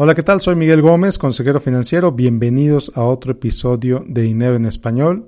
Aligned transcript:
Hola, 0.00 0.14
¿qué 0.14 0.22
tal? 0.22 0.40
Soy 0.40 0.54
Miguel 0.54 0.80
Gómez, 0.80 1.18
consejero 1.18 1.58
financiero. 1.58 2.12
Bienvenidos 2.12 2.92
a 2.94 3.02
otro 3.02 3.32
episodio 3.32 4.04
de 4.06 4.22
Dinero 4.22 4.54
en 4.54 4.64
Español. 4.64 5.26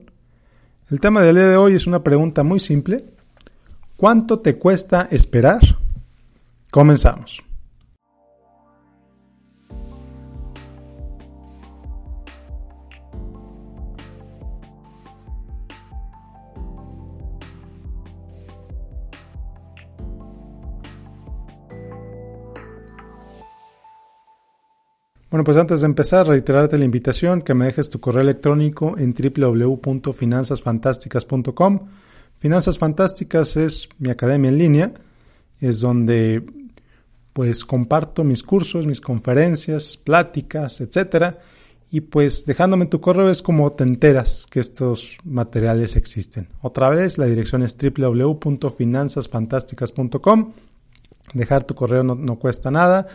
El 0.93 1.01
tema 1.01 1.23
del 1.23 1.35
día 1.35 1.49
de 1.49 1.57
hoy 1.57 1.75
es 1.75 1.89
una 1.89 2.05
pregunta 2.05 2.45
muy 2.45 2.61
simple. 2.61 3.05
¿Cuánto 3.97 4.39
te 4.39 4.59
cuesta 4.59 5.09
esperar? 5.11 5.59
Comenzamos. 6.71 7.43
Bueno, 25.31 25.45
pues 25.45 25.57
antes 25.57 25.81
de 25.81 25.87
empezar, 25.87 26.27
reiterarte 26.27 26.77
la 26.77 26.85
invitación 26.85 27.41
que 27.43 27.55
me 27.55 27.67
dejes 27.67 27.89
tu 27.89 28.01
correo 28.01 28.23
electrónico 28.23 28.99
en 28.99 29.15
www.finanzasfantásticas.com. 29.15 31.87
Finanzas 32.39 32.79
Fantásticas 32.79 33.57
es 33.57 33.89
mi 33.99 34.11
academia 34.11 34.49
en 34.49 34.59
línea, 34.59 34.93
es 35.61 35.79
donde 35.79 36.45
pues 37.33 37.65
comparto 37.65 38.25
mis 38.25 38.43
cursos, 38.43 38.89
mis 38.89 39.01
conferencias, 39.01 39.97
pláticas, 39.97 40.81
etcétera, 40.81 41.39
y 41.93 42.01
pues 42.01 42.45
dejándome 42.45 42.87
tu 42.87 43.01
correo 43.01 43.31
es 43.31 43.41
como 43.41 43.71
te 43.71 43.85
enteras 43.85 44.49
que 44.51 44.59
estos 44.59 45.17
materiales 45.23 45.95
existen. 45.95 46.49
Otra 46.61 46.89
vez, 46.89 47.19
la 47.19 47.27
dirección 47.27 47.63
es 47.63 47.79
www.finanzasfantásticas.com. 47.79 50.55
Dejar 51.35 51.63
tu 51.63 51.77
correo 51.77 52.03
no, 52.03 52.17
no 52.17 52.37
cuesta 52.37 52.73
nada 52.73 53.07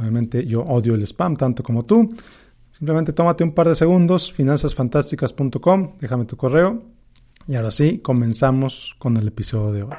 Obviamente 0.00 0.46
yo 0.46 0.62
odio 0.62 0.94
el 0.94 1.02
spam 1.02 1.36
tanto 1.36 1.62
como 1.62 1.84
tú. 1.84 2.10
Simplemente 2.70 3.12
tómate 3.12 3.44
un 3.44 3.52
par 3.52 3.68
de 3.68 3.74
segundos, 3.74 4.32
finanzasfantásticas.com, 4.32 5.96
déjame 6.00 6.24
tu 6.24 6.36
correo 6.38 6.82
y 7.46 7.56
ahora 7.56 7.70
sí, 7.70 7.98
comenzamos 7.98 8.94
con 8.98 9.16
el 9.16 9.28
episodio 9.28 9.72
de 9.72 9.82
hoy. 9.82 9.96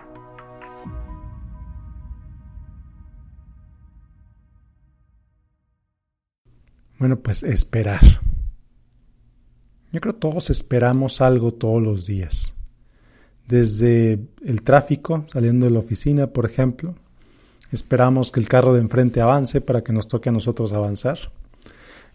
Bueno, 6.97 7.19
pues 7.19 7.43
esperar. 7.43 8.01
Yo 9.91 9.99
creo 9.99 10.13
que 10.13 10.19
todos 10.19 10.49
esperamos 10.49 11.19
algo 11.19 11.51
todos 11.51 11.81
los 11.81 12.05
días. 12.05 12.53
Desde 13.47 14.19
el 14.45 14.63
tráfico, 14.63 15.25
saliendo 15.27 15.65
de 15.65 15.71
la 15.71 15.79
oficina, 15.79 16.27
por 16.27 16.45
ejemplo, 16.45 16.95
Esperamos 17.71 18.31
que 18.31 18.39
el 18.39 18.49
carro 18.49 18.73
de 18.73 18.81
enfrente 18.81 19.21
avance 19.21 19.61
para 19.61 19.81
que 19.81 19.93
nos 19.93 20.07
toque 20.07 20.29
a 20.29 20.33
nosotros 20.33 20.73
avanzar. 20.73 21.17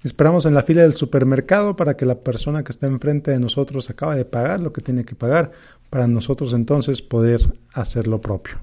Esperamos 0.04 0.44
en 0.44 0.54
la 0.54 0.62
fila 0.62 0.82
del 0.82 0.92
supermercado 0.92 1.74
para 1.74 1.96
que 1.96 2.04
la 2.04 2.16
persona 2.16 2.62
que 2.62 2.70
está 2.70 2.86
enfrente 2.86 3.30
de 3.30 3.40
nosotros 3.40 3.88
acabe 3.88 4.16
de 4.16 4.24
pagar 4.24 4.60
lo 4.60 4.72
que 4.72 4.82
tiene 4.82 5.04
que 5.04 5.14
pagar 5.14 5.52
para 5.88 6.06
nosotros 6.06 6.52
entonces 6.52 7.00
poder 7.00 7.58
hacer 7.72 8.06
lo 8.06 8.20
propio. 8.20 8.60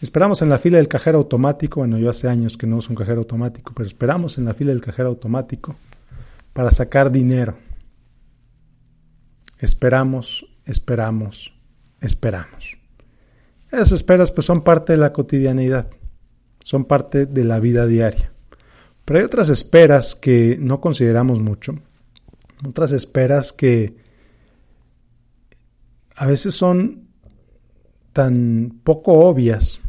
Esperamos 0.00 0.42
en 0.42 0.48
la 0.48 0.58
fila 0.58 0.78
del 0.78 0.88
cajero 0.88 1.18
automático, 1.18 1.80
bueno, 1.80 1.98
yo 1.98 2.08
hace 2.08 2.28
años 2.28 2.56
que 2.56 2.66
no 2.66 2.76
uso 2.76 2.90
un 2.90 2.96
cajero 2.96 3.18
automático, 3.18 3.72
pero 3.74 3.86
esperamos 3.86 4.38
en 4.38 4.44
la 4.44 4.54
fila 4.54 4.70
del 4.70 4.80
cajero 4.80 5.08
automático 5.08 5.74
para 6.52 6.70
sacar 6.70 7.10
dinero. 7.10 7.58
Esperamos, 9.58 10.46
esperamos, 10.64 11.52
esperamos. 12.00 12.77
Esas 13.70 13.92
esperas 13.92 14.32
pues 14.32 14.46
son 14.46 14.62
parte 14.62 14.94
de 14.94 14.98
la 14.98 15.12
cotidianidad, 15.12 15.88
son 16.64 16.84
parte 16.84 17.26
de 17.26 17.44
la 17.44 17.60
vida 17.60 17.86
diaria. 17.86 18.32
Pero 19.04 19.20
hay 19.20 19.24
otras 19.24 19.48
esperas 19.50 20.14
que 20.14 20.56
no 20.60 20.80
consideramos 20.80 21.40
mucho, 21.40 21.74
otras 22.66 22.92
esperas 22.92 23.52
que 23.52 23.96
a 26.14 26.26
veces 26.26 26.54
son 26.54 27.08
tan 28.12 28.80
poco 28.82 29.12
obvias 29.12 29.82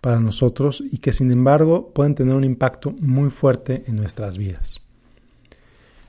para 0.00 0.20
nosotros 0.20 0.82
y 0.88 0.98
que 0.98 1.12
sin 1.12 1.32
embargo 1.32 1.92
pueden 1.92 2.14
tener 2.14 2.34
un 2.34 2.44
impacto 2.44 2.94
muy 3.00 3.30
fuerte 3.30 3.84
en 3.86 3.96
nuestras 3.96 4.38
vidas. 4.38 4.80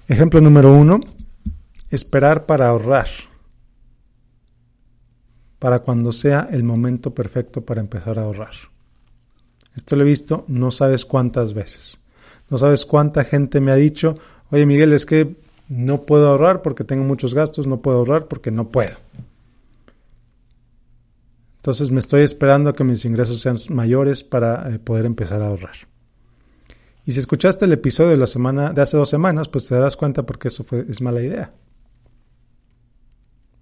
Ejemplo 0.08 0.42
número 0.42 0.74
uno, 0.74 1.00
esperar 1.90 2.46
para 2.46 2.68
ahorrar 2.68 3.08
para 5.60 5.80
cuando 5.80 6.12
sea 6.12 6.48
el 6.52 6.64
momento 6.64 7.14
perfecto 7.14 7.62
para 7.62 7.82
empezar 7.82 8.20
a 8.20 8.24
ahorrar. 8.24 8.54
Esto 9.76 9.96
lo 9.96 10.04
he 10.04 10.06
visto 10.06 10.46
no 10.48 10.72
sabes 10.72 11.06
cuántas 11.06 11.54
veces. 11.54 12.00
No 12.50 12.58
sabes 12.58 12.86
cuánta 12.86 13.24
gente 13.24 13.60
me 13.60 13.72
ha 13.72 13.76
dicho, 13.76 14.18
oye 14.52 14.66
Miguel, 14.66 14.94
es 14.94 15.06
que 15.06 15.36
no 15.70 16.04
puedo 16.04 16.30
ahorrar 16.30 16.62
porque 16.62 16.84
tengo 16.84 17.04
muchos 17.04 17.34
gastos, 17.34 17.68
no 17.68 17.82
puedo 17.82 17.98
ahorrar 17.98 18.28
porque 18.28 18.52
no 18.52 18.70
puedo. 18.70 18.96
Entonces 21.58 21.92
me 21.92 22.00
estoy 22.00 22.22
esperando 22.22 22.70
a 22.70 22.74
que 22.74 22.86
mis 22.86 23.04
ingresos 23.04 23.42
sean 23.42 23.58
mayores 23.70 24.24
para 24.24 24.74
eh, 24.74 24.80
poder 24.80 25.06
empezar 25.06 25.42
a 25.42 25.48
ahorrar. 25.48 25.76
Y 27.06 27.12
si 27.12 27.20
escuchaste 27.20 27.66
el 27.66 27.74
episodio 27.74 28.12
de 28.12 28.18
la 28.18 28.28
semana 28.28 28.72
de 28.72 28.82
hace 28.82 28.98
dos 28.98 29.10
semanas, 29.10 29.50
pues 29.50 29.68
te 29.68 29.76
das 29.76 29.98
cuenta 29.98 30.26
porque 30.26 30.48
eso 30.48 30.66
es 30.88 31.02
mala 31.02 31.22
idea. 31.22 31.54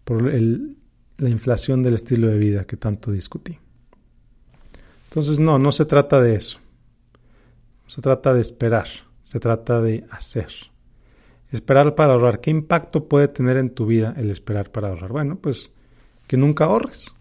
Por 0.03 0.29
el, 0.29 0.75
la 1.17 1.29
inflación 1.29 1.83
del 1.83 1.93
estilo 1.93 2.27
de 2.27 2.37
vida 2.37 2.65
que 2.65 2.77
tanto 2.77 3.11
discutí. 3.11 3.57
Entonces, 5.09 5.39
no, 5.39 5.57
no 5.57 5.71
se 5.71 5.85
trata 5.85 6.21
de 6.21 6.35
eso. 6.35 6.59
se 7.87 8.01
trata 8.01 8.33
de 8.33 8.41
esperar, 8.41 8.87
se 9.21 9.39
trata 9.39 9.81
de 9.81 10.05
hacer. 10.09 10.49
Esperar 11.51 11.95
para 11.95 12.13
ahorrar. 12.13 12.41
¿Qué 12.41 12.51
impacto 12.51 13.07
puede 13.07 13.27
tener 13.27 13.57
en 13.57 13.69
tu 13.69 13.85
vida 13.85 14.13
el 14.17 14.29
esperar 14.29 14.71
para 14.71 14.89
ahorrar? 14.89 15.11
Bueno, 15.11 15.37
pues 15.37 15.71
que 16.27 16.37
nunca 16.37 16.65
ahorres. 16.65 17.13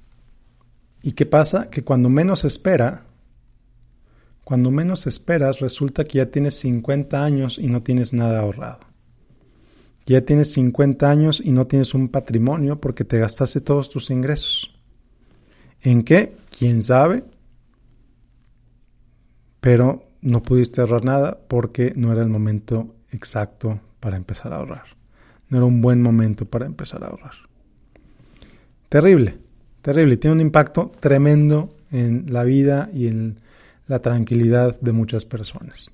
¿Y 1.02 1.12
qué 1.12 1.26
pasa? 1.26 1.68
Que 1.68 1.84
cuando 1.84 2.08
menos 2.08 2.44
espera, 2.44 3.04
cuando 4.42 4.70
menos 4.70 5.06
esperas, 5.06 5.60
resulta 5.60 6.04
que 6.04 6.18
ya 6.18 6.26
tienes 6.26 6.54
50 6.56 7.22
años 7.22 7.58
y 7.58 7.68
no 7.68 7.82
tienes 7.82 8.12
nada 8.12 8.40
ahorrado. 8.40 8.80
Ya 10.06 10.20
tienes 10.22 10.52
50 10.52 11.10
años 11.10 11.40
y 11.42 11.52
no 11.52 11.66
tienes 11.66 11.94
un 11.94 12.08
patrimonio 12.08 12.80
porque 12.80 13.04
te 13.04 13.18
gastaste 13.18 13.60
todos 13.60 13.88
tus 13.88 14.10
ingresos. 14.10 14.74
¿En 15.80 16.02
qué? 16.02 16.36
¿Quién 16.56 16.82
sabe? 16.82 17.24
Pero 19.60 20.08
no 20.20 20.42
pudiste 20.42 20.80
ahorrar 20.80 21.04
nada 21.04 21.38
porque 21.48 21.92
no 21.96 22.12
era 22.12 22.22
el 22.22 22.28
momento 22.28 22.96
exacto 23.10 23.80
para 24.00 24.16
empezar 24.16 24.52
a 24.52 24.56
ahorrar. 24.56 24.84
No 25.48 25.58
era 25.58 25.66
un 25.66 25.80
buen 25.80 26.02
momento 26.02 26.44
para 26.44 26.66
empezar 26.66 27.02
a 27.04 27.08
ahorrar. 27.08 27.34
Terrible, 28.88 29.38
terrible. 29.80 30.16
Tiene 30.18 30.34
un 30.34 30.40
impacto 30.40 30.92
tremendo 31.00 31.74
en 31.90 32.32
la 32.32 32.44
vida 32.44 32.90
y 32.92 33.08
en 33.08 33.36
la 33.86 34.00
tranquilidad 34.00 34.78
de 34.80 34.92
muchas 34.92 35.24
personas. 35.24 35.90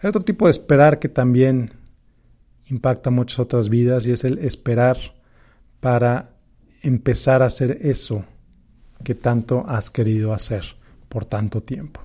Hay 0.00 0.08
otro 0.08 0.22
tipo 0.22 0.46
de 0.46 0.52
esperar 0.52 0.98
que 0.98 1.08
también 1.08 1.72
impacta 2.66 3.10
muchas 3.10 3.38
otras 3.38 3.68
vidas 3.68 4.06
y 4.06 4.12
es 4.12 4.24
el 4.24 4.38
esperar 4.38 4.96
para 5.80 6.36
empezar 6.82 7.42
a 7.42 7.46
hacer 7.46 7.78
eso 7.80 8.24
que 9.04 9.14
tanto 9.14 9.64
has 9.66 9.90
querido 9.90 10.32
hacer 10.32 10.64
por 11.08 11.24
tanto 11.24 11.62
tiempo. 11.62 12.00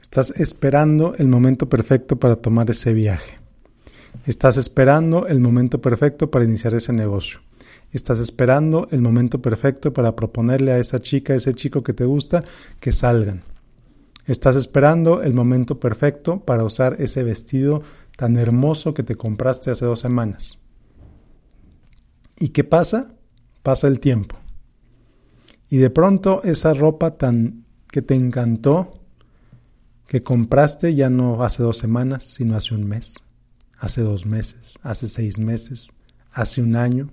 Estás 0.00 0.30
esperando 0.36 1.14
el 1.16 1.28
momento 1.28 1.68
perfecto 1.68 2.18
para 2.18 2.36
tomar 2.36 2.70
ese 2.70 2.92
viaje. 2.92 3.38
Estás 4.26 4.56
esperando 4.56 5.26
el 5.26 5.40
momento 5.40 5.80
perfecto 5.80 6.30
para 6.30 6.44
iniciar 6.44 6.74
ese 6.74 6.92
negocio. 6.92 7.40
Estás 7.92 8.18
esperando 8.20 8.86
el 8.90 9.02
momento 9.02 9.40
perfecto 9.40 9.92
para 9.92 10.14
proponerle 10.14 10.72
a 10.72 10.78
esa 10.78 11.00
chica, 11.00 11.32
a 11.32 11.36
ese 11.36 11.54
chico 11.54 11.82
que 11.82 11.92
te 11.92 12.04
gusta, 12.04 12.44
que 12.78 12.92
salgan. 12.92 13.42
Estás 14.26 14.54
esperando 14.56 15.22
el 15.22 15.34
momento 15.34 15.80
perfecto 15.80 16.40
para 16.40 16.64
usar 16.64 16.96
ese 17.00 17.22
vestido 17.24 17.82
tan 18.20 18.36
hermoso 18.36 18.92
que 18.92 19.02
te 19.02 19.16
compraste 19.16 19.70
hace 19.70 19.86
dos 19.86 20.00
semanas. 20.00 20.58
¿Y 22.38 22.50
qué 22.50 22.64
pasa? 22.64 23.14
Pasa 23.62 23.88
el 23.88 23.98
tiempo. 23.98 24.36
Y 25.70 25.78
de 25.78 25.88
pronto 25.88 26.42
esa 26.44 26.74
ropa 26.74 27.16
tan 27.16 27.64
que 27.90 28.02
te 28.02 28.14
encantó, 28.14 29.00
que 30.06 30.22
compraste 30.22 30.94
ya 30.94 31.08
no 31.08 31.42
hace 31.42 31.62
dos 31.62 31.78
semanas, 31.78 32.24
sino 32.24 32.56
hace 32.56 32.74
un 32.74 32.84
mes, 32.86 33.14
hace 33.78 34.02
dos 34.02 34.26
meses, 34.26 34.74
hace 34.82 35.06
seis 35.06 35.38
meses, 35.38 35.88
hace 36.30 36.60
un 36.60 36.76
año. 36.76 37.08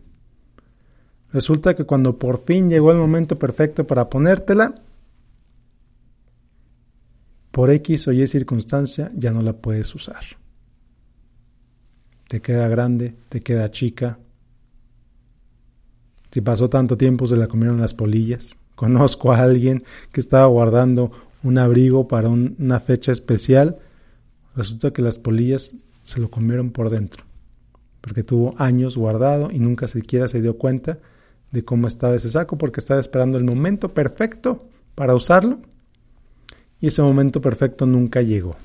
Resulta 1.32 1.74
que 1.74 1.86
cuando 1.86 2.20
por 2.20 2.44
fin 2.44 2.70
llegó 2.70 2.92
el 2.92 2.98
momento 2.98 3.40
perfecto 3.40 3.88
para 3.88 4.10
ponértela, 4.10 4.76
por 7.52 7.72
X 7.72 8.10
o 8.10 8.12
Y 8.12 8.28
circunstancia 8.28 9.10
ya 9.16 9.32
no 9.32 9.42
la 9.42 9.54
puedes 9.54 9.96
usar 9.96 10.26
te 12.28 12.42
queda 12.42 12.68
grande, 12.68 13.16
te 13.30 13.42
queda 13.42 13.72
chica. 13.72 14.20
Si 16.32 16.42
pasó 16.42 16.70
tanto 16.70 16.98
tiempo 16.98 17.26
se 17.26 17.38
la 17.38 17.48
comieron 17.48 17.80
las 17.80 17.94
polillas. 17.94 18.58
Conozco 18.76 19.32
a 19.32 19.42
alguien 19.42 19.84
que 20.12 20.20
estaba 20.20 20.46
guardando 20.46 21.12
un 21.44 21.58
abrigo 21.58 22.08
para 22.08 22.30
una 22.30 22.80
fecha 22.80 23.12
especial, 23.12 23.78
resulta 24.56 24.92
que 24.92 25.02
las 25.02 25.18
polillas 25.18 25.74
se 26.04 26.20
lo 26.20 26.30
comieron 26.30 26.72
por 26.72 26.90
dentro, 26.90 27.24
porque 28.02 28.24
tuvo 28.24 28.56
años 28.58 28.98
guardado 28.98 29.50
y 29.52 29.60
nunca 29.60 29.88
siquiera 29.88 30.28
se 30.28 30.42
dio 30.42 30.58
cuenta 30.58 31.00
de 31.52 31.64
cómo 31.64 31.88
estaba 31.88 32.16
ese 32.16 32.30
saco, 32.30 32.58
porque 32.58 32.80
estaba 32.80 33.00
esperando 33.00 33.38
el 33.38 33.44
momento 33.44 33.94
perfecto 33.94 34.68
para 34.96 35.16
usarlo 35.16 35.60
y 36.80 36.88
ese 36.88 37.02
momento 37.02 37.42
perfecto 37.42 37.86
nunca 37.86 38.22
llegó. 38.22 38.56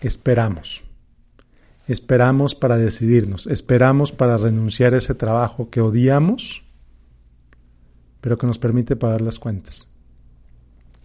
Esperamos. 0.00 0.85
Esperamos 1.86 2.54
para 2.54 2.76
decidirnos, 2.76 3.46
esperamos 3.46 4.10
para 4.10 4.36
renunciar 4.36 4.94
a 4.94 4.98
ese 4.98 5.14
trabajo 5.14 5.70
que 5.70 5.80
odiamos, 5.80 6.64
pero 8.20 8.36
que 8.36 8.46
nos 8.46 8.58
permite 8.58 8.96
pagar 8.96 9.22
las 9.22 9.38
cuentas. 9.38 9.88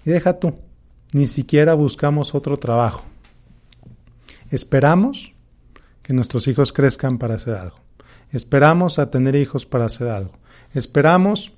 Y 0.03 0.09
deja 0.09 0.39
tú, 0.39 0.55
ni 1.13 1.27
siquiera 1.27 1.75
buscamos 1.75 2.33
otro 2.33 2.57
trabajo. 2.57 3.05
Esperamos 4.49 5.33
que 6.01 6.13
nuestros 6.13 6.47
hijos 6.47 6.73
crezcan 6.73 7.19
para 7.19 7.35
hacer 7.35 7.53
algo. 7.53 7.77
Esperamos 8.31 8.97
a 8.97 9.11
tener 9.11 9.35
hijos 9.35 9.67
para 9.67 9.85
hacer 9.85 10.07
algo. 10.07 10.33
Esperamos 10.73 11.53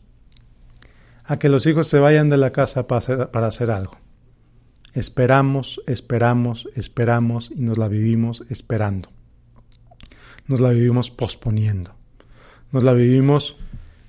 a 1.24 1.40
que 1.40 1.48
los 1.48 1.66
hijos 1.66 1.88
se 1.88 2.00
vayan 2.00 2.30
de 2.30 2.38
la 2.38 2.52
casa 2.52 2.88
para 2.88 2.98
hacer, 3.00 3.32
para 3.32 3.48
hacer 3.48 3.72
algo. 3.72 3.98
Esperamos, 4.94 5.82
esperamos, 5.88 6.68
esperamos 6.76 7.52
y 7.56 7.62
nos 7.62 7.78
la 7.78 7.88
vivimos 7.88 8.44
esperando. 8.50 9.13
Nos 10.48 10.60
la 10.60 10.70
vivimos 10.70 11.12
posponiendo. 11.12 11.92
Nos 12.72 12.84
la 12.84 12.94
vivimos 12.94 13.58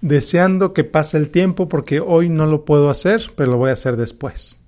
deseando 0.00 0.72
que 0.72 0.84
pase 0.84 1.16
el 1.16 1.30
tiempo 1.30 1.68
porque 1.68 2.00
hoy 2.00 2.28
no 2.28 2.46
lo 2.46 2.64
puedo 2.64 2.90
hacer, 2.90 3.32
pero 3.36 3.52
lo 3.52 3.56
voy 3.58 3.70
a 3.70 3.74
hacer 3.74 3.96
después. 3.96 4.58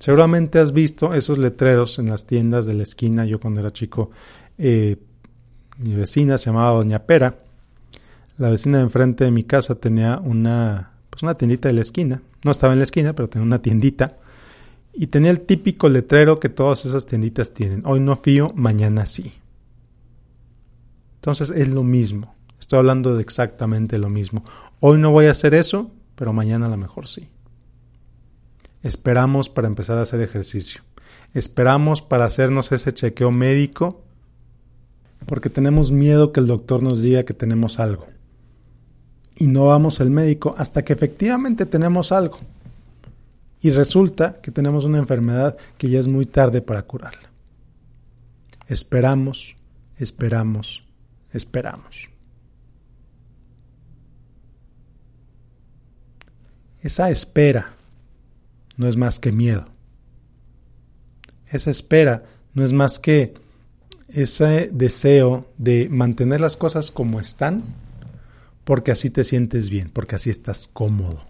Seguramente 0.00 0.58
has 0.58 0.72
visto 0.72 1.14
esos 1.14 1.38
letreros 1.38 1.98
en 1.98 2.08
las 2.08 2.26
tiendas 2.26 2.64
de 2.64 2.74
la 2.74 2.82
esquina. 2.82 3.26
Yo 3.26 3.38
cuando 3.38 3.60
era 3.60 3.70
chico, 3.70 4.10
eh, 4.56 4.96
mi 5.78 5.94
vecina 5.94 6.38
se 6.38 6.46
llamaba 6.46 6.70
Doña 6.72 7.00
Pera. 7.00 7.38
La 8.38 8.48
vecina 8.48 8.78
de 8.78 8.84
enfrente 8.84 9.24
de 9.24 9.30
mi 9.30 9.44
casa 9.44 9.74
tenía 9.74 10.18
una, 10.18 10.92
pues 11.10 11.22
una 11.22 11.34
tiendita 11.34 11.68
de 11.68 11.74
la 11.74 11.82
esquina. 11.82 12.22
No 12.44 12.50
estaba 12.50 12.72
en 12.72 12.78
la 12.78 12.84
esquina, 12.84 13.14
pero 13.14 13.28
tenía 13.28 13.46
una 13.46 13.60
tiendita. 13.60 14.16
Y 14.94 15.08
tenía 15.08 15.30
el 15.30 15.42
típico 15.42 15.88
letrero 15.90 16.40
que 16.40 16.48
todas 16.48 16.86
esas 16.86 17.04
tienditas 17.04 17.52
tienen. 17.52 17.82
Hoy 17.84 18.00
no 18.00 18.16
fío, 18.16 18.52
mañana 18.54 19.04
sí. 19.04 19.34
Entonces 21.20 21.50
es 21.50 21.68
lo 21.68 21.82
mismo. 21.82 22.34
Estoy 22.58 22.78
hablando 22.78 23.14
de 23.14 23.20
exactamente 23.20 23.98
lo 23.98 24.08
mismo. 24.08 24.42
Hoy 24.80 24.96
no 24.96 25.10
voy 25.10 25.26
a 25.26 25.32
hacer 25.32 25.52
eso, 25.52 25.90
pero 26.14 26.32
mañana 26.32 26.64
a 26.64 26.70
lo 26.70 26.78
mejor 26.78 27.08
sí. 27.08 27.28
Esperamos 28.82 29.50
para 29.50 29.68
empezar 29.68 29.98
a 29.98 30.02
hacer 30.02 30.22
ejercicio. 30.22 30.80
Esperamos 31.34 32.00
para 32.00 32.24
hacernos 32.24 32.72
ese 32.72 32.94
chequeo 32.94 33.30
médico 33.30 34.02
porque 35.26 35.50
tenemos 35.50 35.92
miedo 35.92 36.32
que 36.32 36.40
el 36.40 36.46
doctor 36.46 36.82
nos 36.82 37.02
diga 37.02 37.24
que 37.24 37.34
tenemos 37.34 37.78
algo. 37.78 38.06
Y 39.36 39.46
no 39.46 39.66
vamos 39.66 40.00
al 40.00 40.10
médico 40.10 40.54
hasta 40.56 40.82
que 40.82 40.94
efectivamente 40.94 41.66
tenemos 41.66 42.12
algo. 42.12 42.38
Y 43.60 43.70
resulta 43.70 44.40
que 44.40 44.50
tenemos 44.50 44.86
una 44.86 44.96
enfermedad 44.96 45.58
que 45.76 45.90
ya 45.90 46.00
es 46.00 46.08
muy 46.08 46.24
tarde 46.24 46.62
para 46.62 46.82
curarla. 46.84 47.30
Esperamos, 48.68 49.56
esperamos, 49.98 50.82
esperamos. 51.32 52.08
Esa 56.80 57.10
espera 57.10 57.72
no 58.76 58.88
es 58.88 58.96
más 58.96 59.18
que 59.18 59.32
miedo. 59.32 59.66
Esa 61.46 61.70
espera 61.70 62.24
no 62.54 62.64
es 62.64 62.72
más 62.72 62.98
que 62.98 63.34
ese 64.08 64.70
deseo 64.72 65.46
de 65.58 65.88
mantener 65.88 66.40
las 66.40 66.56
cosas 66.56 66.90
como 66.90 67.20
están 67.20 67.64
porque 68.64 68.90
así 68.90 69.10
te 69.10 69.24
sientes 69.24 69.68
bien, 69.68 69.90
porque 69.90 70.14
así 70.14 70.30
estás 70.30 70.68
cómodo. 70.68 71.24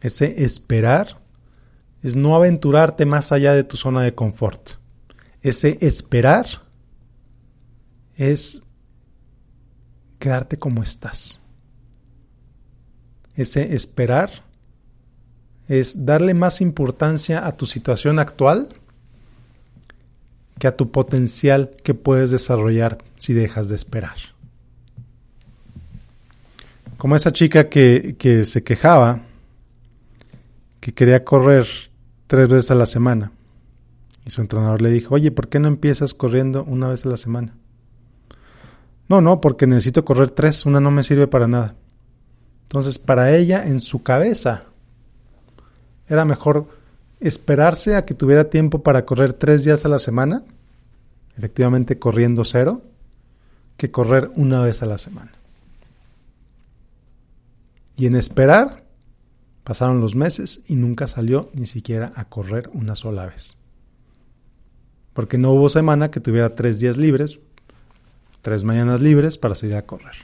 Ese 0.00 0.44
esperar 0.44 1.20
es 2.02 2.16
no 2.16 2.36
aventurarte 2.36 3.06
más 3.06 3.32
allá 3.32 3.54
de 3.54 3.64
tu 3.64 3.76
zona 3.76 4.02
de 4.02 4.14
confort. 4.14 4.70
Ese 5.40 5.78
esperar 5.80 6.46
es 8.18 8.62
quedarte 10.18 10.58
como 10.58 10.82
estás 10.82 11.40
ese 13.38 13.74
esperar, 13.74 14.30
es 15.68 16.04
darle 16.04 16.34
más 16.34 16.60
importancia 16.60 17.46
a 17.46 17.56
tu 17.56 17.66
situación 17.66 18.18
actual 18.18 18.68
que 20.58 20.66
a 20.66 20.76
tu 20.76 20.90
potencial 20.90 21.70
que 21.84 21.94
puedes 21.94 22.32
desarrollar 22.32 22.98
si 23.20 23.32
dejas 23.34 23.68
de 23.68 23.76
esperar. 23.76 24.16
Como 26.96 27.14
esa 27.14 27.32
chica 27.32 27.68
que, 27.68 28.16
que 28.18 28.44
se 28.44 28.64
quejaba, 28.64 29.20
que 30.80 30.92
quería 30.92 31.24
correr 31.24 31.64
tres 32.26 32.48
veces 32.48 32.72
a 32.72 32.74
la 32.74 32.86
semana. 32.86 33.30
Y 34.26 34.30
su 34.30 34.40
entrenador 34.40 34.82
le 34.82 34.90
dijo, 34.90 35.14
oye, 35.14 35.30
¿por 35.30 35.48
qué 35.48 35.60
no 35.60 35.68
empiezas 35.68 36.12
corriendo 36.12 36.64
una 36.64 36.88
vez 36.88 37.06
a 37.06 37.10
la 37.10 37.16
semana? 37.16 37.54
No, 39.08 39.20
no, 39.20 39.40
porque 39.40 39.66
necesito 39.66 40.04
correr 40.04 40.30
tres, 40.30 40.66
una 40.66 40.80
no 40.80 40.90
me 40.90 41.02
sirve 41.02 41.26
para 41.26 41.48
nada. 41.48 41.74
Entonces, 42.62 42.98
para 42.98 43.34
ella, 43.34 43.66
en 43.66 43.80
su 43.80 44.02
cabeza, 44.02 44.64
era 46.06 46.24
mejor 46.24 46.66
esperarse 47.20 47.96
a 47.96 48.04
que 48.04 48.14
tuviera 48.14 48.50
tiempo 48.50 48.82
para 48.82 49.04
correr 49.04 49.32
tres 49.32 49.64
días 49.64 49.84
a 49.84 49.88
la 49.88 49.98
semana, 49.98 50.44
efectivamente 51.36 51.98
corriendo 51.98 52.44
cero, 52.44 52.82
que 53.76 53.90
correr 53.90 54.30
una 54.34 54.60
vez 54.60 54.82
a 54.82 54.86
la 54.86 54.98
semana. 54.98 55.32
Y 57.96 58.06
en 58.06 58.14
esperar, 58.14 58.84
pasaron 59.64 60.00
los 60.00 60.14
meses 60.14 60.60
y 60.68 60.76
nunca 60.76 61.06
salió 61.06 61.50
ni 61.54 61.66
siquiera 61.66 62.12
a 62.14 62.26
correr 62.26 62.70
una 62.74 62.94
sola 62.94 63.26
vez. 63.26 63.56
Porque 65.14 65.38
no 65.38 65.52
hubo 65.52 65.68
semana 65.68 66.10
que 66.10 66.20
tuviera 66.20 66.54
tres 66.54 66.78
días 66.78 66.96
libres, 66.96 67.40
tres 68.48 68.64
mañanas 68.64 69.02
libres 69.02 69.36
para 69.36 69.54
salir 69.54 69.76
a 69.76 69.84
correr 69.84 70.16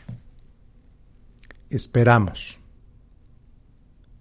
esperamos. 1.75 2.59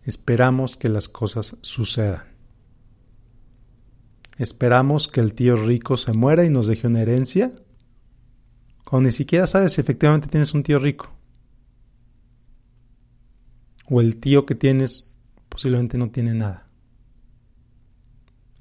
Esperamos 0.04 0.76
que 0.76 0.90
las 0.90 1.08
cosas 1.08 1.58
sucedan. 1.62 2.24
Esperamos 4.38 5.08
que 5.08 5.22
el 5.22 5.34
tío 5.34 5.56
rico 5.56 5.96
se 5.96 6.14
muera 6.14 6.44
y 6.44 6.50
nos 6.50 6.68
deje 6.68 6.88
una 6.88 7.02
herencia, 7.02 7.54
cuando 8.84 9.08
ni 9.08 9.12
siquiera 9.12 9.48
sabes 9.48 9.74
si 9.74 9.82
efectivamente 9.82 10.28
tienes 10.28 10.54
un 10.54 10.64
tío 10.64 10.80
rico. 10.80 11.14
O 13.86 14.02
el 14.02 14.18
tío 14.18 14.46
que 14.46 14.56
tienes 14.56 15.16
posiblemente 15.48 15.98
no 15.98 16.10
tiene 16.10 16.34
nada. 16.34 16.68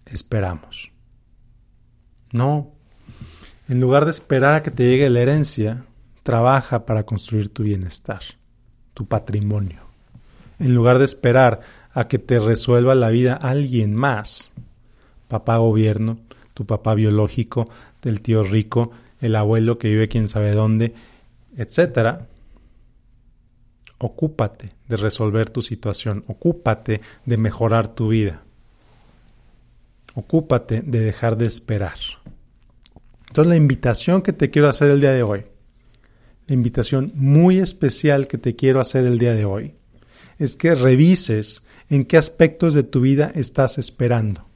Esperamos. 0.04 0.92
No. 2.32 2.74
En 3.68 3.80
lugar 3.80 4.04
de 4.04 4.10
esperar 4.10 4.54
a 4.54 4.62
que 4.62 4.70
te 4.70 4.84
llegue 4.84 5.08
la 5.10 5.20
herencia, 5.20 5.84
trabaja 6.22 6.84
para 6.84 7.04
construir 7.04 7.48
tu 7.48 7.62
bienestar 7.62 8.22
tu 8.94 9.06
patrimonio. 9.06 9.80
En 10.58 10.74
lugar 10.74 10.98
de 10.98 11.04
esperar 11.04 11.60
a 11.92 12.08
que 12.08 12.18
te 12.18 12.38
resuelva 12.38 12.94
la 12.94 13.10
vida 13.10 13.34
alguien 13.34 13.94
más, 13.94 14.52
papá 15.28 15.56
gobierno, 15.56 16.18
tu 16.54 16.66
papá 16.66 16.94
biológico, 16.94 17.68
del 18.02 18.20
tío 18.20 18.42
rico, 18.42 18.92
el 19.20 19.36
abuelo 19.36 19.78
que 19.78 19.88
vive 19.88 20.08
quién 20.08 20.28
sabe 20.28 20.52
dónde, 20.52 20.94
etcétera, 21.56 22.28
ocúpate 23.98 24.70
de 24.88 24.96
resolver 24.96 25.50
tu 25.50 25.62
situación, 25.62 26.24
ocúpate 26.26 27.00
de 27.24 27.36
mejorar 27.36 27.88
tu 27.88 28.08
vida, 28.08 28.42
ocúpate 30.14 30.82
de 30.82 31.00
dejar 31.00 31.36
de 31.36 31.46
esperar. 31.46 31.98
Entonces 33.32 33.48
la 33.48 33.56
invitación 33.56 34.22
que 34.22 34.32
te 34.32 34.50
quiero 34.50 34.68
hacer 34.68 34.90
el 34.90 35.00
día 35.00 35.12
de 35.12 35.22
hoy 35.22 35.44
la 36.46 36.54
invitación 36.54 37.12
muy 37.14 37.58
especial 37.58 38.26
que 38.26 38.38
te 38.38 38.56
quiero 38.56 38.80
hacer 38.80 39.06
el 39.06 39.18
día 39.18 39.32
de 39.32 39.44
hoy 39.44 39.74
es 40.38 40.56
que 40.56 40.74
revises 40.74 41.62
en 41.88 42.04
qué 42.04 42.16
aspectos 42.16 42.74
de 42.74 42.82
tu 42.82 43.00
vida 43.00 43.30
estás 43.34 43.78
esperando. 43.78 44.46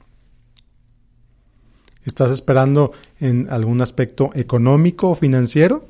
¿Estás 2.03 2.31
esperando 2.31 2.91
en 3.19 3.47
algún 3.49 3.81
aspecto 3.81 4.31
económico 4.33 5.09
o 5.09 5.15
financiero? 5.15 5.87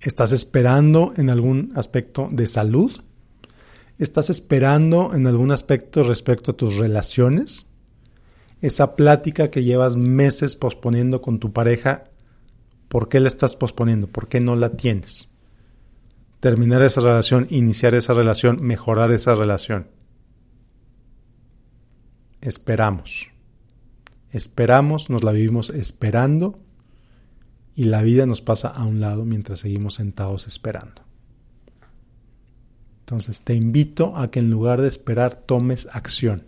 ¿Estás 0.00 0.32
esperando 0.32 1.12
en 1.16 1.30
algún 1.30 1.72
aspecto 1.74 2.28
de 2.30 2.46
salud? 2.46 2.92
¿Estás 3.98 4.30
esperando 4.30 5.14
en 5.14 5.26
algún 5.26 5.50
aspecto 5.50 6.02
respecto 6.02 6.52
a 6.52 6.56
tus 6.56 6.76
relaciones? 6.76 7.66
Esa 8.66 8.96
plática 8.96 9.50
que 9.50 9.64
llevas 9.64 9.96
meses 9.96 10.56
posponiendo 10.56 11.20
con 11.22 11.38
tu 11.38 11.52
pareja 11.52 12.04
¿Por 12.88 13.08
qué 13.08 13.18
la 13.18 13.28
estás 13.28 13.56
posponiendo? 13.56 14.06
¿Por 14.06 14.28
qué 14.28 14.40
no 14.40 14.54
la 14.54 14.70
tienes? 14.70 15.28
terminar 16.40 16.82
esa 16.82 17.00
relación, 17.00 17.48
iniciar 17.50 17.94
esa 17.94 18.14
relación, 18.14 18.62
mejorar 18.62 19.10
esa 19.10 19.34
relación. 19.34 19.88
Esperamos. 22.40 23.30
Esperamos, 24.30 25.10
nos 25.10 25.24
la 25.24 25.32
vivimos 25.32 25.70
esperando 25.70 26.60
y 27.74 27.84
la 27.84 28.02
vida 28.02 28.26
nos 28.26 28.42
pasa 28.42 28.68
a 28.68 28.84
un 28.84 29.00
lado 29.00 29.24
mientras 29.24 29.60
seguimos 29.60 29.94
sentados 29.94 30.46
esperando. 30.46 31.02
Entonces 33.00 33.42
te 33.42 33.54
invito 33.54 34.16
a 34.16 34.30
que 34.30 34.38
en 34.38 34.50
lugar 34.50 34.80
de 34.82 34.88
esperar 34.88 35.34
tomes 35.34 35.88
acción. 35.90 36.44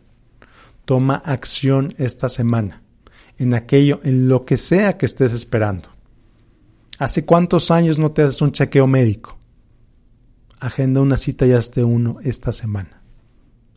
Toma 0.89 1.17
acción 1.17 1.93
esta 1.99 2.31
semana 2.31 2.83
en 3.37 3.53
aquello, 3.53 4.01
en 4.05 4.27
lo 4.27 4.47
que 4.47 4.57
sea 4.57 4.97
que 4.97 5.05
estés 5.05 5.35
esperando. 5.35 5.91
¿Hace 6.99 7.27
cuántos 7.27 7.71
años 7.71 7.99
no 7.99 8.13
te 8.13 8.23
haces 8.23 8.41
un 8.41 8.53
chequeo 8.53 8.87
médico? 8.87 9.37
Agenda 10.59 11.03
una 11.03 11.19
cita 11.19 11.45
y 11.45 11.53
hazte 11.53 11.85
uno 11.85 12.17
esta 12.23 12.55
semana. 12.55 13.03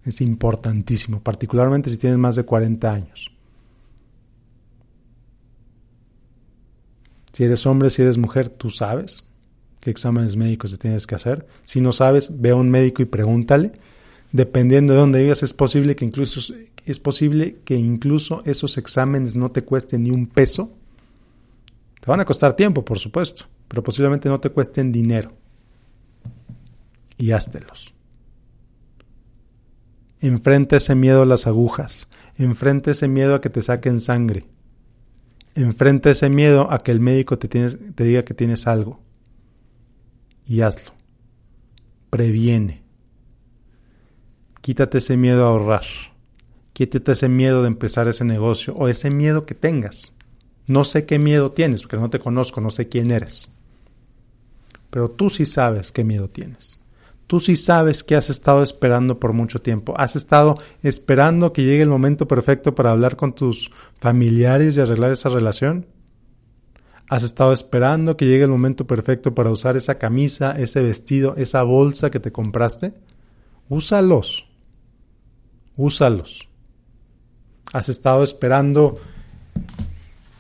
Es 0.06 0.22
importantísimo, 0.22 1.22
particularmente 1.22 1.90
si 1.90 1.98
tienes 1.98 2.18
más 2.18 2.38
de 2.38 2.46
40 2.46 2.94
años. 2.94 3.30
Si 7.34 7.44
eres 7.44 7.66
hombre, 7.66 7.90
si 7.90 8.04
eres 8.04 8.18
mujer, 8.18 8.48
tú 8.48 8.70
sabes 8.70 9.26
qué 9.82 9.90
exámenes 9.90 10.38
médicos 10.38 10.72
te 10.72 10.78
tienes 10.78 11.06
que 11.06 11.16
hacer. 11.16 11.46
Si 11.66 11.82
no 11.82 11.92
sabes, 11.92 12.40
ve 12.40 12.52
a 12.52 12.56
un 12.56 12.70
médico 12.70 13.02
y 13.02 13.06
pregúntale. 13.06 13.74
Dependiendo 14.32 14.94
de 14.94 15.00
dónde 15.00 15.22
vivas, 15.22 15.44
es 15.44 15.54
posible 15.54 15.96
que 15.96 16.06
incluso, 16.06 16.54
es 16.86 17.00
posible 17.00 17.58
que 17.66 17.76
incluso 17.76 18.42
esos 18.46 18.78
exámenes 18.78 19.36
no 19.36 19.50
te 19.50 19.64
cuesten 19.64 20.04
ni 20.04 20.12
un 20.12 20.28
peso. 20.28 20.72
Te 22.00 22.10
van 22.10 22.22
a 22.22 22.26
costar 22.26 22.56
tiempo, 22.56 22.86
por 22.86 22.98
supuesto, 22.98 23.46
pero 23.68 23.84
posiblemente 23.84 24.30
no 24.30 24.40
te 24.40 24.50
cuesten 24.50 24.92
dinero. 24.92 25.34
Y 27.18 27.32
háztelos. 27.32 27.94
Enfrenta 30.22 30.78
ese 30.78 30.96
miedo 30.96 31.24
a 31.24 31.26
las 31.26 31.46
agujas. 31.46 32.08
Enfrenta 32.38 32.92
ese 32.92 33.08
miedo 33.08 33.36
a 33.36 33.42
que 33.42 33.50
te 33.50 33.62
saquen 33.62 34.00
sangre. 34.00 34.46
Enfrenta 35.56 36.10
ese 36.10 36.30
miedo 36.30 36.72
a 36.72 36.82
que 36.82 36.92
el 36.92 37.02
médico 37.02 37.38
te, 37.38 37.48
te 37.48 38.04
diga 38.04 38.24
que 38.24 38.34
tienes 38.34 38.66
algo 38.66 39.02
y 40.48 40.62
hazlo. 40.62 40.92
Previene. 42.10 42.81
Quítate 44.62 45.00
ese 45.00 45.18
miedo 45.18 45.46
a 45.46 45.50
ahorrar. 45.50 45.86
Quítate 46.74 47.12
ese 47.12 47.30
miedo 47.30 47.62
de 47.62 47.68
empezar 47.68 48.08
ese 48.08 48.24
negocio 48.24 48.74
o 48.76 48.88
ese 48.88 49.10
miedo 49.10 49.46
que 49.46 49.56
tengas. 49.56 50.14
No 50.68 50.84
sé 50.84 51.06
qué 51.06 51.20
miedo 51.20 51.52
tienes 51.52 51.82
porque 51.82 51.98
no 51.98 52.10
te 52.10 52.20
conozco, 52.20 52.62
no 52.62 52.70
sé 52.70 52.88
quién 52.88 53.12
eres. 53.12 53.50
Pero 54.90 55.10
tú 55.10 55.30
sí 55.30 55.46
sabes 55.46 55.92
qué 55.92 56.04
miedo 56.04 56.30
tienes. 56.30 56.80
Tú 57.26 57.40
sí 57.40 57.56
sabes 57.56 58.04
que 58.04 58.16
has 58.16 58.30
estado 58.30 58.62
esperando 58.62 59.20
por 59.20 59.34
mucho 59.34 59.62
tiempo. 59.62 59.94
Has 59.98 60.16
estado 60.16 60.60
esperando 60.84 61.54
que 61.54 61.64
llegue 61.64 61.82
el 61.82 61.90
momento 61.90 62.28
perfecto 62.28 62.76
para 62.76 62.92
hablar 62.92 63.16
con 63.16 63.34
tus 63.34 63.72
familiares 64.00 64.76
y 64.76 64.82
arreglar 64.82 65.12
esa 65.12 65.30
relación. 65.30 65.88
Has 67.08 67.24
estado 67.24 67.54
esperando 67.54 68.16
que 68.16 68.26
llegue 68.26 68.44
el 68.44 68.50
momento 68.50 68.86
perfecto 68.86 69.34
para 69.34 69.50
usar 69.50 69.78
esa 69.78 69.98
camisa, 69.98 70.52
ese 70.60 70.82
vestido, 70.82 71.36
esa 71.38 71.64
bolsa 71.64 72.12
que 72.12 72.20
te 72.20 72.32
compraste. 72.32 72.94
Úsalos. 73.70 74.51
Úsalos. 75.82 76.48
Has 77.74 77.90
estado 77.90 78.24
esperando 78.24 79.00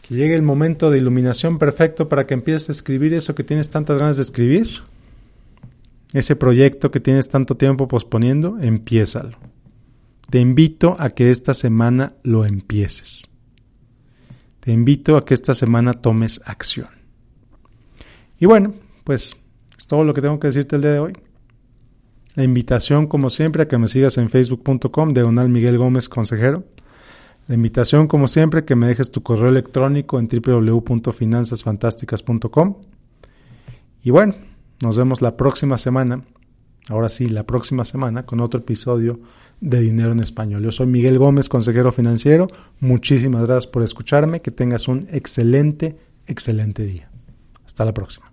que 0.01 0.15
llegue 0.15 0.35
el 0.35 0.41
momento 0.41 0.89
de 0.89 0.97
iluminación 0.97 1.57
perfecto 1.57 2.09
para 2.09 2.27
que 2.27 2.33
empieces 2.33 2.69
a 2.69 2.71
escribir 2.73 3.13
eso 3.13 3.35
que 3.35 3.43
tienes 3.43 3.69
tantas 3.69 3.97
ganas 3.97 4.17
de 4.17 4.23
escribir. 4.23 4.69
Ese 6.13 6.35
proyecto 6.35 6.91
que 6.91 6.99
tienes 6.99 7.29
tanto 7.29 7.55
tiempo 7.55 7.87
posponiendo, 7.87 8.57
empiézalo. 8.59 9.37
Te 10.29 10.39
invito 10.39 10.95
a 10.99 11.09
que 11.09 11.31
esta 11.31 11.53
semana 11.53 12.13
lo 12.23 12.45
empieces 12.45 13.31
te 14.61 14.71
invito 14.71 15.17
a 15.17 15.25
que 15.25 15.33
esta 15.33 15.53
semana 15.53 15.93
tomes 15.93 16.39
acción. 16.45 16.89
Y 18.39 18.45
bueno, 18.45 18.75
pues 19.03 19.35
es 19.77 19.87
todo 19.87 20.03
lo 20.05 20.13
que 20.13 20.21
tengo 20.21 20.39
que 20.39 20.47
decirte 20.47 20.75
el 20.75 20.83
día 20.83 20.91
de 20.91 20.99
hoy. 20.99 21.13
La 22.35 22.43
invitación, 22.43 23.07
como 23.07 23.29
siempre, 23.29 23.63
a 23.63 23.67
que 23.67 23.77
me 23.77 23.89
sigas 23.89 24.17
en 24.17 24.29
facebook.com, 24.29 25.13
diagonal 25.13 25.49
Miguel 25.49 25.77
Gómez 25.77 26.07
Consejero. 26.07 26.63
La 27.47 27.55
invitación, 27.55 28.07
como 28.07 28.29
siempre, 28.29 28.63
que 28.63 28.75
me 28.75 28.87
dejes 28.87 29.11
tu 29.11 29.21
correo 29.21 29.49
electrónico 29.49 30.17
en 30.19 30.29
www.finanzasfantásticas.com. 30.29 32.75
Y 34.03 34.11
bueno, 34.11 34.35
nos 34.81 34.97
vemos 34.97 35.21
la 35.21 35.35
próxima 35.35 35.77
semana. 35.77 36.21
Ahora 36.89 37.09
sí, 37.09 37.27
la 37.27 37.45
próxima 37.45 37.83
semana 37.83 38.25
con 38.25 38.39
otro 38.39 38.61
episodio 38.61 39.19
de 39.59 39.81
Dinero 39.81 40.13
en 40.13 40.21
Español. 40.21 40.63
Yo 40.63 40.71
soy 40.71 40.87
Miguel 40.87 41.19
Gómez, 41.19 41.49
consejero 41.49 41.91
financiero. 41.91 42.47
Muchísimas 42.79 43.45
gracias 43.45 43.67
por 43.67 43.83
escucharme. 43.83 44.41
Que 44.41 44.51
tengas 44.51 44.87
un 44.87 45.07
excelente, 45.11 45.97
excelente 46.25 46.83
día. 46.83 47.11
Hasta 47.65 47.83
la 47.85 47.93
próxima. 47.93 48.30